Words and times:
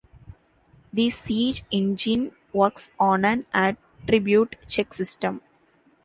The 0.91 1.11
Siege 1.11 1.63
Engine 1.69 2.31
works 2.53 2.89
on 2.99 3.23
an 3.23 3.45
attribute 3.53 4.55
check 4.67 4.95
system. 4.95 5.43